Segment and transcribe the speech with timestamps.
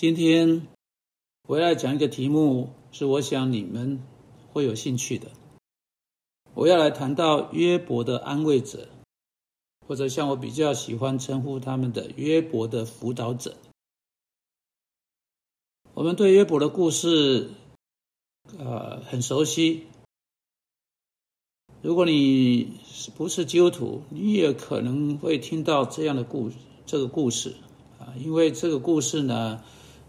[0.00, 0.68] 今天
[1.48, 4.00] 我要讲一个题目，是我想你们
[4.52, 5.32] 会有兴趣的。
[6.54, 8.86] 我要来谈到约伯的安慰者，
[9.88, 13.56] 或者像我比较喜欢称呼他们的约伯的辅导者。
[15.94, 17.50] 我们对约伯的故事，
[18.56, 19.88] 呃，很熟悉。
[21.82, 22.78] 如果你
[23.16, 26.52] 不是基督徒，你也可能会听到这样的故
[26.86, 27.56] 这个故事
[27.98, 29.60] 啊，因为这个故事呢。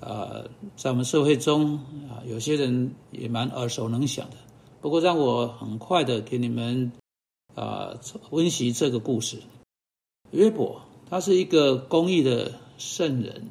[0.00, 1.74] 呃，在我们社会中
[2.08, 4.36] 啊，有些人也蛮耳熟能详的。
[4.80, 6.90] 不过，让我很快的给你们
[7.54, 8.00] 啊
[8.30, 9.42] 温习这个故事。
[10.30, 13.48] 约伯，他是一个公益的圣人，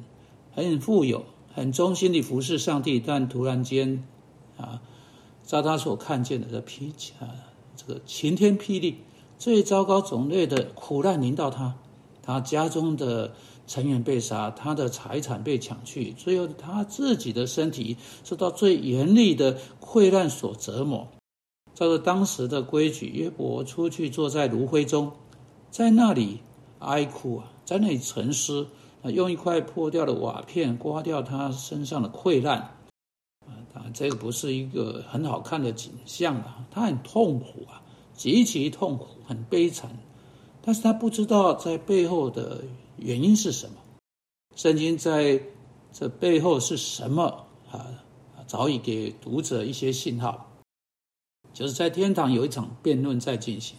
[0.52, 2.98] 很富有，很忠心的服侍上帝。
[2.98, 4.02] 但突然间
[4.56, 4.82] 啊，
[5.44, 6.90] 在他所看见的这霹
[7.20, 7.30] 啊，
[7.76, 8.96] 这个晴天霹雳，
[9.38, 11.76] 最糟糕种类的苦难临到他，
[12.22, 13.34] 他家中的。
[13.70, 21.06] 成员被杀，他的财产被抢去，最后他自己的身体受到最严厉的溃烂所折磨。
[21.72, 25.12] 照着当时的规矩，约伯出去坐在炉灰中，
[25.70, 26.40] 在那里
[26.80, 28.66] 哀哭啊，在那里沉思
[29.02, 33.54] 啊，用一块破掉的瓦片刮掉他身上的溃烂啊。
[33.72, 37.80] 当然，这个不是一个很好看的景象啊，他很痛苦啊，
[38.14, 39.96] 极其痛苦，很悲惨，
[40.60, 42.64] 但是他不知道在背后的。
[43.00, 43.76] 原因是什么？
[44.54, 45.40] 圣经在
[45.92, 47.86] 这背后是什么啊？
[48.46, 50.52] 早已给读者一些信号，
[51.54, 53.76] 就是在天堂有一场辩论在进行。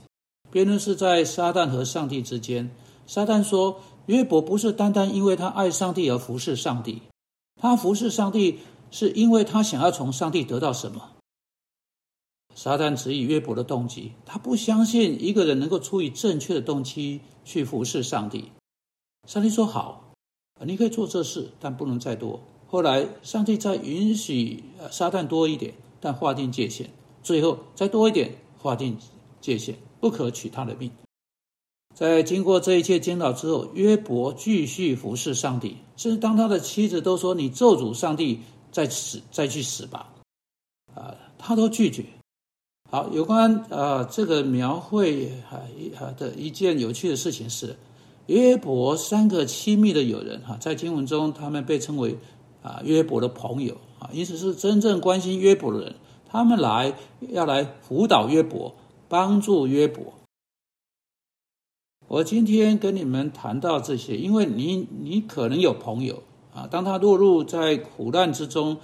[0.49, 2.71] 辩论是在撒旦和上帝之间。
[3.05, 7.01] 撒旦说：“约伯不是单单因为他爱上帝而服侍上帝，
[7.61, 8.59] 他服侍上帝
[8.91, 11.11] 是因为他想要从上帝得到什么。”
[12.55, 18.51] 撒旦质疑约伯的动机，他不相信一个人能够出于正确的动机去服侍上帝。
[19.27, 20.11] 上帝说：“好，
[20.61, 26.89] 你可以做这事，但不能再多。”后来，上帝再允许撒旦多一点，但划定界限。
[27.21, 28.97] 最后，再多一点，划定
[29.39, 30.89] 界限，不可取他的命。
[31.93, 38.39] 在经过这一切煎熬之后，约伯继续服侍上帝，甚至当他的妻子都说：“你咒诅上帝，
[38.71, 40.13] 再死，再去死吧。”
[40.95, 42.05] 啊，他都拒绝。
[42.89, 45.61] 好，有关啊这个描绘啊
[45.99, 47.77] 啊的一件有趣的事情是。
[48.31, 52.17] 约伯三个亲密的友人哈，在经文中他们被称为
[52.63, 55.95] 啊约伯的朋友啊，因此是真正关心约伯的人。
[56.29, 58.73] 他们来要来辅导约伯，
[59.09, 60.13] 帮助约伯。
[62.07, 68.77] 我今天跟你们谈到这些，因为你你可能有朋友啊，当他落入在苦难之中，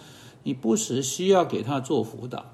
[0.43, 2.47] 你不时需要给他做辅导。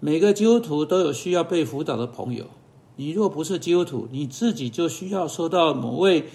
[0.00, 2.46] 每个基督徒都有需要被辅导的朋友。
[2.96, 6.28] 你若不是基督徒，你自己就需要收到某位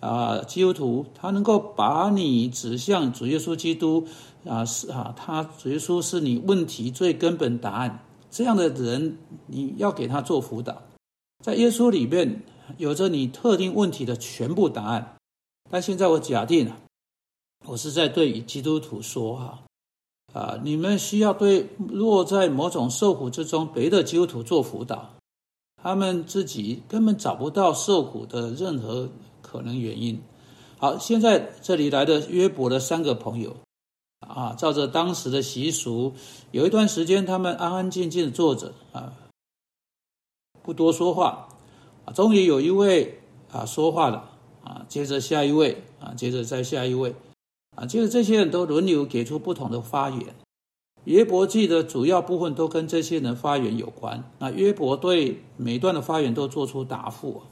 [0.00, 4.06] 啊基督徒，他能够把你指向主耶稣基督
[4.46, 8.02] 啊，是啊，他主耶稣是你问题最根本答案。
[8.30, 10.82] 这样的人，你要给他做辅导，
[11.44, 12.42] 在耶稣里面
[12.76, 15.16] 有着你特定问题的全部答案。
[15.70, 16.76] 但现在我假定啊，
[17.66, 19.62] 我是在对基督徒说哈
[20.32, 25.10] 啊，你们需要对落在某种受苦之中别的基督徒做辅导。
[25.86, 29.08] 他们自己根本找不到受苦的任何
[29.40, 30.20] 可能原因。
[30.78, 33.54] 好，现在这里来的约伯的三个朋友，
[34.18, 36.12] 啊，照着当时的习俗，
[36.50, 39.12] 有一段时间他们安安静静的坐着，啊，
[40.60, 41.46] 不多说话。
[42.04, 43.20] 啊，终于有一位
[43.52, 44.28] 啊说话了，
[44.64, 47.14] 啊，接着下一位，啊，接着再下一位，
[47.76, 50.34] 啊，接着这些人都轮流给出不同的发言。
[51.06, 54.22] 约伯记的主要部分都跟这些人发言有关。
[54.38, 57.42] 那约伯对每段的发言都做出答复。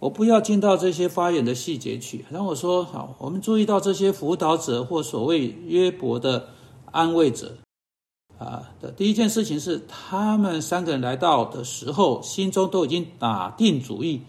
[0.00, 2.24] 我不要进到这些发言的细节去。
[2.30, 6.48] 让我说好，我们注意到这些辅导者或所谓约伯的
[6.92, 7.56] 安慰者
[8.38, 14.20] 啊的第一件事情是，他们三个人来到的时候，心中都已经打定主意。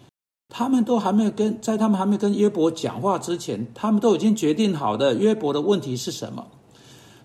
[0.49, 6.47] 他们都还没有跟在他们还没跟约伯讲话之前，他们都已经决定好的约伯的问题是什么。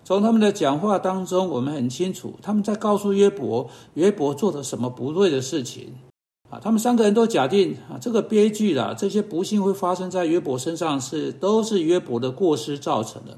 [0.03, 5.93] 从他们的讲话当中，我们很清楚，他们在告诉约伯，约伯做的什么不对的事情。
[6.49, 13.37] 啊，他们三个人都假定啊，这个悲剧啦，这些不幸会发生在约伯身上，是都是约伯的过失造成的。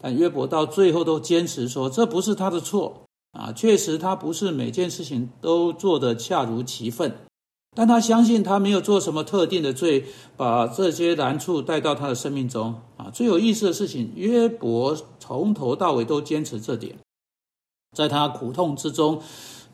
[0.00, 3.02] 但约伯到最后都坚持说，这不是他的错。
[3.32, 7.12] 啊，确实他不是每件事情都做得恰如其分。
[7.78, 10.04] 但他相信他没有做什么特定的罪，
[10.36, 13.08] 把这些难处带到他的生命中啊。
[13.14, 16.96] 最有意思的事情，约伯从头到尾都坚持这点，
[17.96, 19.22] 在他苦痛之中，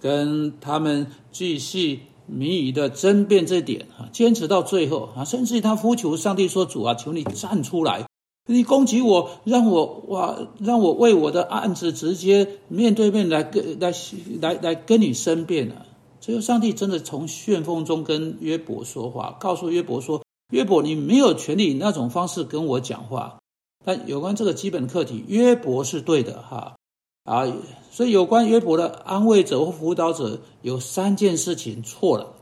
[0.03, 8.05] 跟他们继续谜语的争辩这点啊，坚持到最后啊，甚至他呼求上帝说：“主啊，求你站出来
[8.47, 13.95] 你攻击我，让我哇，让我为我的案子直接面对面来跟来
[14.43, 15.87] 来来跟你申辩了。
[16.25, 23.38] 最后，上帝真的从旋风中跟约伯说话，告诉约伯说：“约伯，你没有权利以那种方式跟我讲话。”
[23.85, 26.76] 但有关这个基本课题，约伯是对的哈
[27.25, 27.44] 啊，
[27.91, 32.37] 所以有关约伯的安慰者或辅导者，有三件事情错了。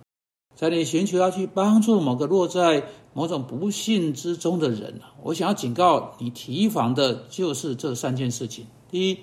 [0.55, 2.85] 在你寻求要去帮助某个落在
[3.15, 8.65] 某种不幸之中的人我想要警告你提防的就是这三件事情。
[8.89, 9.19] 第一，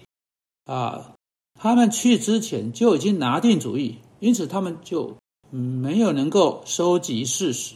[0.66, 1.14] 啊，
[1.58, 5.16] 他们去之前就已经拿定主意，因此他们就
[5.50, 7.76] 没有能够收集事实。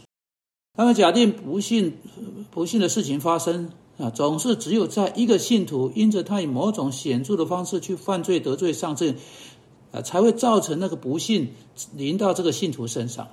[0.74, 1.96] 他们假定不幸
[2.50, 9.16] 不幸的事情发生啊，总是只有在一个信徒因着他以某种显著的方式去犯罪得罪上阵，
[9.92, 11.52] 啊，才会造成那个不幸
[11.94, 13.28] 临到这个信徒身上。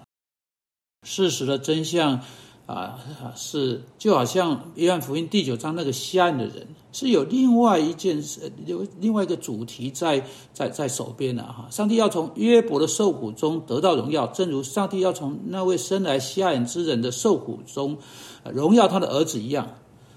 [1.03, 2.21] 事实的真相
[2.65, 2.97] 啊，
[3.35, 11.67] 是就好像约翰福音第九章那个瞎眼的人，是有另外一件事，有另外一个主题在在在手边的哈。
[11.69, 17.97] 上帝要从约伯的受苦中得到荣耀，正如上帝要从那位生来瞎眼之人的受苦中
[18.53, 19.67] 荣耀他的儿子一样。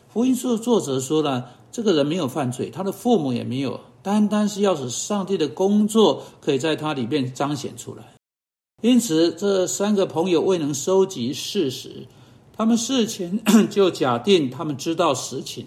[0.08, 8.14] 福音书的作者说呢，这个人没有犯罪，他的父母也没有，单单是要使上帝的工作可以在他里面彰显出来。
[8.80, 12.06] 因此，这三个朋友未能收集事实，
[12.56, 13.40] 他们事前
[13.70, 15.66] 就假定他们知道实情。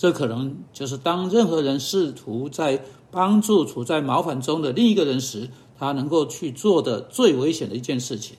[0.00, 8.36] 这可能就是当任何人试图在帮助处在麻烦中的另一个人时，他能够去做的最危险的一件事情。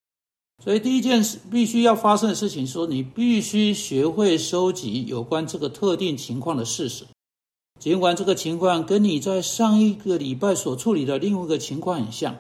[0.64, 7.06] 所以，第一件事必须要发生的事情，说你必须学会收集有关这个特定情况的事实，
[7.80, 12.36] 尽管这个情况跟你在上一个礼拜所处理的另外一个情况很像。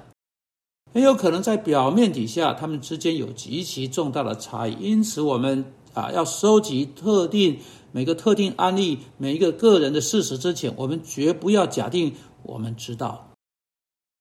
[0.94, 4.78] 很有可能在表面底下，他们之间有极其重大的差异。
[4.80, 7.58] 因此，我们啊要收集特定
[7.92, 12.14] 每个特定案例、每一个个人的事实之前，我们绝不要假定
[12.44, 13.32] 我们知道。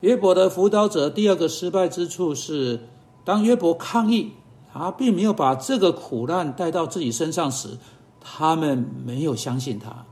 [0.01, 2.79] 约伯的辅导者第二个失败之处是，
[3.23, 4.31] 当约伯抗议
[4.73, 7.77] 他并没有把这个苦难带到自己身上时，
[8.19, 10.05] 他们没有相信他。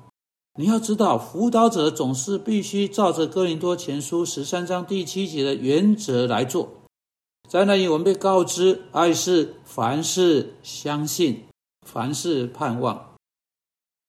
[0.61, 6.69] 你要知道，辅导者总是必须照着哥林多前书十三章第七节的原则来做。
[7.49, 11.45] 在那里，我们被告知：爱是凡事相信，
[11.81, 13.15] 凡事盼望。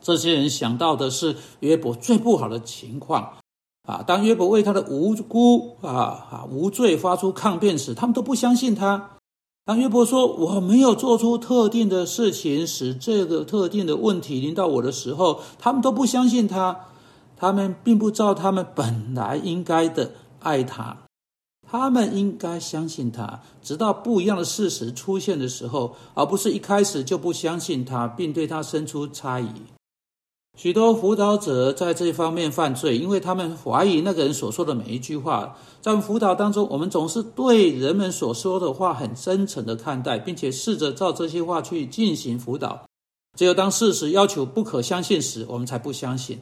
[0.05, 3.39] 这些人想到的是约伯最不好的情况
[3.85, 4.05] 啊！
[4.07, 9.17] 当约伯为他的无辜啊啊无罪发出抗辩时，他们都不相信他。
[9.65, 16.89] 当约伯说：“我没有做出特定的事情，使这个特定的问题临到我的时候，他们都不相信他。
[17.37, 20.97] 他们并不知道他们本来应该的爱他，
[21.69, 29.63] 他们应该相信他，直到不一样的事实出现的时候，而不是一开始就不相信他，并对他生出猜疑。”
[30.59, 35.57] 许多辅导者在这方面犯罪，因为他们怀疑那个人所说的每一句话。
[35.81, 42.81] 在辅导当中，我们总是对人们所说的话很真诚的看待，并且试着照这些话去进行辅导。
[43.37, 46.39] 只有当事实要求不可相信时，我们才不相信。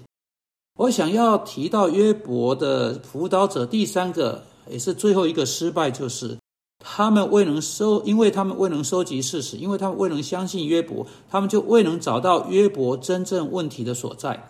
[0.76, 6.36] 我想要提到约伯的辅导者第三个，也是最后一个失败，就是。
[6.82, 14.48] 他们未能收，因为他们未能收集事实，因为他们未能相信约伯，他们就未能找到约伯真正问题的所在。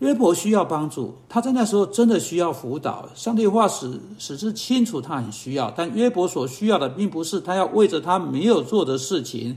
[0.00, 3.08] 约伯需要帮助，他在那时候真的需要辅导。
[3.14, 5.72] 上帝话使使之清楚，他很需要。
[5.76, 9.56] 但约伯所需要的，并不是他要为着他没有做的事情，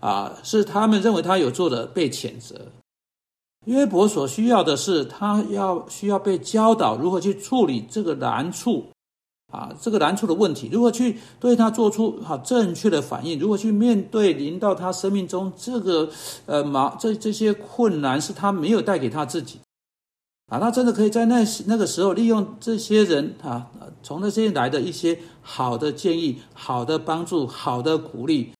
[0.00, 2.58] 啊，是他们认为他有做的被谴责。
[3.66, 8.86] 约伯所需要的是，他要需要被教导如何去处理这个难处。
[9.54, 13.38] 啊，这个难处的问题，如何去对他做出好正确的反应？
[13.38, 16.10] 如何去面对临到他生命中这个
[16.46, 19.60] 呃麻这这些困难，是他没有带给他自己
[20.48, 20.58] 啊？
[20.58, 23.70] 他真的可以在那那个时候利用这些人啊，
[24.02, 28.50] 从那些来的一些好的建议、好的帮助、好的鼓励，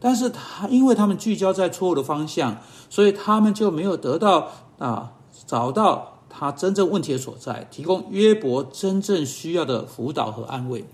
[0.00, 2.56] 但是他因为他们聚焦在错误的方向，
[2.88, 5.12] 所以他们就没有得到啊
[5.46, 6.16] 找到。
[6.30, 10.84] 他真正问题的所在，提供约伯真正需要的辅导和安慰。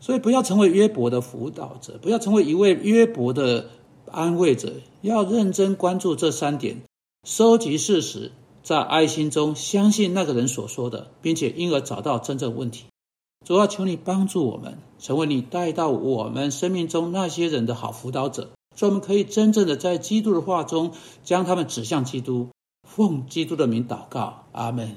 [0.00, 3.70] 所以，不要成为约伯的辅导者，不要成为一位约伯的
[4.06, 4.74] 安慰者。
[5.00, 6.82] 要认真关注这三点：
[7.24, 8.30] 收集事实，
[8.62, 12.84] 在爱心中相信那个人所说的，并且因而找到真正问题。
[13.44, 20.92] 主要求你帮助我们，成为你带到我们生命中那些人的好辅导者，所以我们可以真正的在基督的话中
[21.24, 22.48] 将他们指向基督。
[22.88, 24.96] 奉基督的名祷告，阿门。